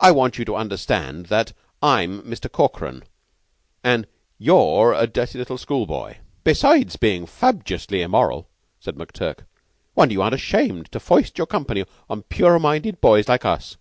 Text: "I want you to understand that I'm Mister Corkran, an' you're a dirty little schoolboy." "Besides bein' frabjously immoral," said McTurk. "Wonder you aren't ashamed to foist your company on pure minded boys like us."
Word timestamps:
"I 0.00 0.10
want 0.10 0.36
you 0.36 0.44
to 0.44 0.54
understand 0.54 1.24
that 1.30 1.54
I'm 1.80 2.28
Mister 2.28 2.46
Corkran, 2.50 3.04
an' 3.82 4.04
you're 4.36 4.92
a 4.92 5.06
dirty 5.06 5.38
little 5.38 5.56
schoolboy." 5.56 6.16
"Besides 6.44 6.96
bein' 6.96 7.24
frabjously 7.24 8.02
immoral," 8.02 8.50
said 8.80 8.96
McTurk. 8.96 9.46
"Wonder 9.94 10.12
you 10.12 10.20
aren't 10.20 10.34
ashamed 10.34 10.92
to 10.92 11.00
foist 11.00 11.38
your 11.38 11.46
company 11.46 11.86
on 12.10 12.24
pure 12.24 12.58
minded 12.58 13.00
boys 13.00 13.28
like 13.28 13.46
us." 13.46 13.78